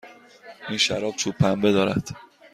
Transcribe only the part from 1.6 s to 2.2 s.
دارد.